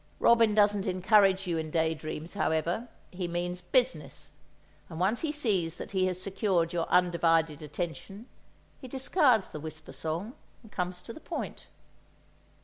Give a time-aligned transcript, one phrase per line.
[0.19, 4.31] Robin doesn't encourage you in daydreams, however, he means business;
[4.89, 8.25] and once he sees that he has secured your undivided attention,
[8.79, 10.33] he discards the Whisper Song
[10.63, 11.67] and comes to the point.